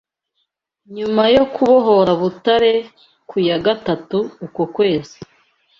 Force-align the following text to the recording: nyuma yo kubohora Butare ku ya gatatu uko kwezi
nyuma 0.95 1.23
yo 1.35 1.43
kubohora 1.53 2.11
Butare 2.21 2.73
ku 3.29 3.35
ya 3.47 3.57
gatatu 3.65 4.17
uko 4.45 4.61
kwezi 4.75 5.17